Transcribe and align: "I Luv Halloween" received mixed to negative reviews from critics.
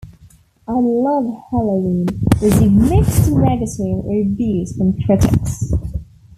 "I 0.67 0.71
Luv 0.79 1.25
Halloween" 1.51 2.07
received 2.41 2.73
mixed 2.89 3.25
to 3.25 3.37
negative 3.37 4.03
reviews 4.03 4.75
from 4.75 4.99
critics. 5.03 5.73